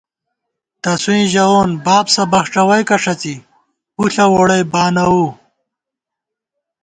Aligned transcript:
تسُوئیں 0.81 1.27
ژَوون 1.33 1.69
بابسہ 1.85 2.23
بخڄَوئیکہ 2.31 2.97
ݭڅی 3.03 3.35
پُݪہ 3.95 4.25
ووڑَئی 4.31 4.63
بانَووؤ 4.71 5.27